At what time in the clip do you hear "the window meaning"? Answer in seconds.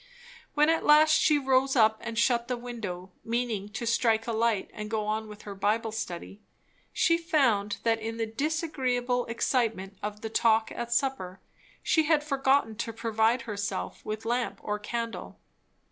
2.47-3.69